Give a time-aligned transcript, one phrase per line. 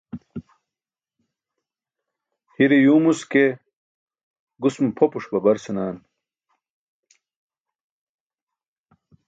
[2.55, 3.43] Hire yuwmus ke
[4.61, 5.97] gus mo pʰopus babar senaan.